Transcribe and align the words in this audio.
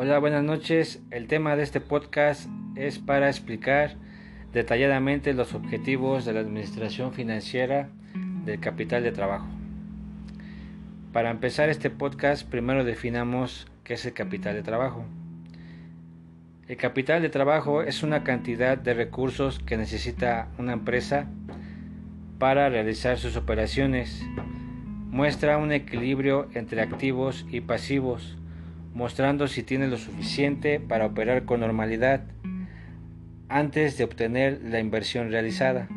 Hola, 0.00 0.20
buenas 0.20 0.44
noches. 0.44 1.02
El 1.10 1.26
tema 1.26 1.56
de 1.56 1.64
este 1.64 1.80
podcast 1.80 2.48
es 2.76 3.00
para 3.00 3.28
explicar 3.28 3.96
detalladamente 4.52 5.34
los 5.34 5.54
objetivos 5.54 6.24
de 6.24 6.34
la 6.34 6.38
administración 6.38 7.12
financiera 7.12 7.90
del 8.44 8.60
capital 8.60 9.02
de 9.02 9.10
trabajo. 9.10 9.48
Para 11.12 11.32
empezar 11.32 11.68
este 11.68 11.90
podcast, 11.90 12.48
primero 12.48 12.84
definamos 12.84 13.66
qué 13.82 13.94
es 13.94 14.06
el 14.06 14.12
capital 14.12 14.54
de 14.54 14.62
trabajo. 14.62 15.04
El 16.68 16.76
capital 16.76 17.20
de 17.20 17.28
trabajo 17.28 17.82
es 17.82 18.04
una 18.04 18.22
cantidad 18.22 18.78
de 18.78 18.94
recursos 18.94 19.58
que 19.58 19.76
necesita 19.76 20.46
una 20.58 20.74
empresa 20.74 21.26
para 22.38 22.68
realizar 22.68 23.18
sus 23.18 23.34
operaciones. 23.34 24.24
Muestra 25.10 25.58
un 25.58 25.72
equilibrio 25.72 26.46
entre 26.54 26.82
activos 26.82 27.44
y 27.50 27.62
pasivos 27.62 28.38
mostrando 28.94 29.48
si 29.48 29.62
tiene 29.62 29.88
lo 29.88 29.96
suficiente 29.96 30.80
para 30.80 31.06
operar 31.06 31.44
con 31.44 31.60
normalidad 31.60 32.22
antes 33.48 33.96
de 33.96 34.04
obtener 34.04 34.60
la 34.62 34.80
inversión 34.80 35.30
realizada. 35.30 35.88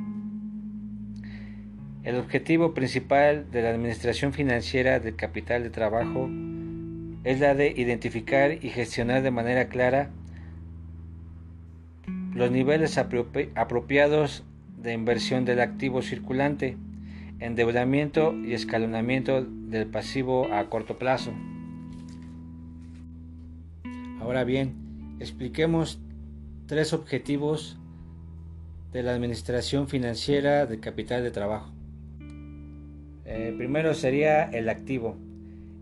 El 2.04 2.16
objetivo 2.16 2.73
principal 2.73 3.52
de 3.52 3.62
la 3.62 3.70
Administración 3.70 4.34
Financiera 4.34 5.00
del 5.00 5.16
Capital 5.16 5.64
de 5.64 5.70
Trabajo 5.70 6.30
es 7.23 7.40
la 7.40 7.54
de 7.54 7.73
identificar 7.76 8.54
y 8.54 8.70
gestionar 8.70 9.22
de 9.22 9.31
manera 9.31 9.67
clara 9.67 10.09
los 12.34 12.50
niveles 12.50 12.98
apropiados 12.98 14.44
de 14.78 14.94
inversión 14.94 15.45
del 15.45 15.59
activo 15.59 16.02
circulante, 16.02 16.78
endeudamiento 17.39 18.34
y 18.36 18.53
escalonamiento 18.53 19.44
del 19.44 19.86
pasivo 19.88 20.52
a 20.53 20.70
corto 20.70 20.98
plazo. 20.98 21.33
Ahora 24.22 24.44
bien, 24.44 25.17
expliquemos 25.19 26.00
tres 26.67 26.94
objetivos 26.94 27.80
de 28.94 29.02
la 29.02 29.16
administración 29.16 29.88
financiera 29.88 30.67
del 30.67 30.80
capital 30.80 31.23
de 31.23 31.31
trabajo. 31.31 31.73
Eh, 33.25 33.55
primero 33.58 33.95
sería 33.95 34.44
el 34.44 34.69
activo. 34.69 35.17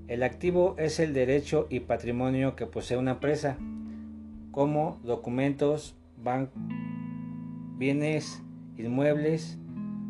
El 0.07 0.23
activo 0.23 0.75
es 0.77 1.01
el 1.01 1.13
derecho 1.13 1.67
y 1.69 1.81
patrimonio 1.81 2.55
que 2.55 2.65
posee 2.65 2.97
una 2.97 3.11
empresa, 3.11 3.57
como 4.51 5.01
documentos, 5.03 5.97
bienes, 7.77 8.41
inmuebles, 8.77 9.57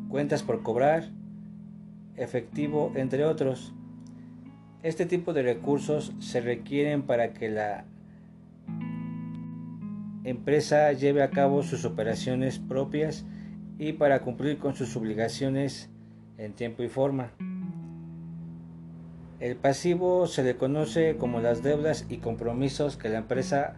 cuentas 0.07 0.43
por 0.43 0.61
cobrar, 0.61 1.09
efectivo, 2.15 2.91
entre 2.95 3.25
otros. 3.25 3.73
Este 4.83 5.07
tipo 5.07 5.33
de 5.33 5.41
recursos 5.41 6.13
se 6.19 6.41
requieren 6.41 7.01
para 7.01 7.33
que 7.33 7.49
la 7.49 7.85
empresa 10.23 10.91
lleve 10.93 11.23
a 11.23 11.29
cabo 11.29 11.63
sus 11.63 11.85
operaciones 11.85 12.59
propias 12.59 13.25
y 13.77 13.93
para 13.93 14.21
cumplir 14.21 14.57
con 14.57 14.75
sus 14.75 14.95
obligaciones 14.95 15.89
en 16.37 16.53
tiempo 16.53 16.83
y 16.83 16.89
forma. 16.89 17.31
El 19.39 19.55
pasivo 19.55 20.27
se 20.27 20.43
le 20.43 20.57
conoce 20.57 21.15
como 21.17 21.39
las 21.39 21.63
deudas 21.63 22.05
y 22.09 22.17
compromisos 22.17 22.97
que 22.97 23.07
la 23.07 23.19
empresa 23.19 23.77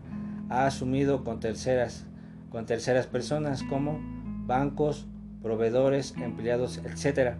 ha 0.49 0.65
asumido 0.65 1.23
con 1.23 1.39
terceras, 1.39 2.07
con 2.49 2.65
terceras 2.65 3.05
personas 3.05 3.61
como 3.63 3.99
bancos, 4.47 5.07
proveedores, 5.43 6.15
empleados, 6.17 6.79
etc. 6.79 7.35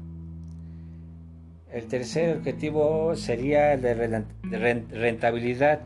El 1.71 1.87
tercer 1.87 2.37
objetivo 2.37 3.15
sería 3.15 3.73
el 3.73 3.81
de 3.81 3.93
rentabilidad 4.91 5.81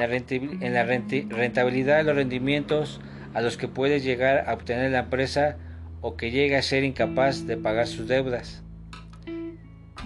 en 0.00 0.74
la, 0.74 0.84
rentabilidad 0.84 2.04
los 2.04 2.16
rendimientos 2.16 3.00
a 3.32 3.40
los 3.40 3.56
que 3.56 3.68
puede 3.68 4.00
llegar 4.00 4.48
a 4.48 4.54
obtener 4.54 4.90
la 4.90 5.00
empresa 5.00 5.56
o 6.00 6.16
que 6.16 6.30
llegue 6.30 6.56
a 6.56 6.62
ser 6.62 6.84
incapaz 6.84 7.46
de 7.46 7.56
pagar 7.56 7.86
sus 7.86 8.08
deudas. 8.08 8.62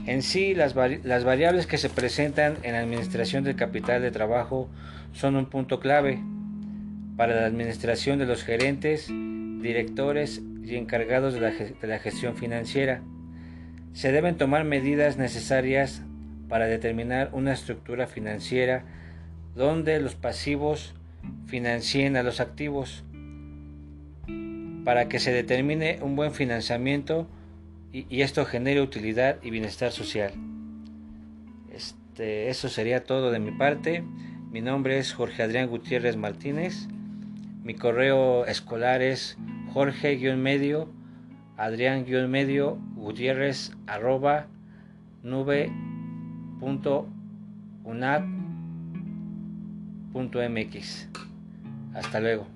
En 0.07 0.23
sí, 0.23 0.55
las, 0.55 0.75
variables 0.75 1.67
que 1.67 1.77
se 1.77 1.91
presentan 1.91 2.57
en 2.63 2.73
la 2.73 2.81
administración 2.81 3.45
del 3.45 3.57
capital 3.57 4.01
de 4.01 4.11
trabajo 4.11 4.69
son 5.13 5.37
un 5.37 5.47
punto 5.47 5.81
clave 5.81 6.21
para 7.17 7.35
la 7.41 7.47
administración 7.47 8.19
de 8.19 8.27
los 8.27 8.45
gerentes, 8.45 9.09
directores 9.09 10.41
y 10.65 10.77
encargados 10.77 11.35
de 11.35 11.41
de 11.41 11.87
la 11.89 11.99
gestión 11.99 12.37
financiera. 12.37 13.03
Se 13.93 14.13
deben 14.13 14.37
tomar 14.37 14.65
medidas 14.65 15.17
necesarias 15.17 16.03
para 16.49 16.67
determinar 16.67 17.31
una 17.33 17.53
estructura 17.53 18.07
financiera 18.07 18.85
donde 19.55 20.01
los 20.01 20.15
pasivos 20.15 20.95
financien 21.47 22.17
a 22.17 22.23
los 22.23 22.41
activos 22.41 23.05
para 24.85 25.09
que 25.09 25.19
se 25.19 25.33
determine 25.33 25.99
un 26.03 26.17
buen 26.17 26.33
financiamiento 26.33 27.29
y, 27.93 28.21
esto 28.21 28.45
genere 28.45 28.83
utilidad 28.83 29.37
y 29.43 29.51
bienestar 29.51 29.93
social. 29.93 30.33
Este, 31.73 32.49
eso 32.49 32.69
sería 32.69 33.05
todo 33.05 33.31
de 33.31 33.39
mi 33.39 33.51
parte. 33.51 34.05
Mi 34.51 34.61
nombre 34.61 34.99
es 34.99 35.13
Jorge 35.13 35.43
Adrián 35.43 35.69
Gutiérrez 35.69 36.17
Martínez. 36.17 36.89
Mi 37.63 37.75
correo 37.75 38.47
escolar 38.47 39.03
es 39.03 39.39
jorge-medio 39.73 40.89
adrián-medio 41.59 42.79
gutiérrez 42.95 43.73
arroba 43.87 44.47
.mx. 50.13 51.09
Hasta 51.95 52.21
luego. 52.21 52.47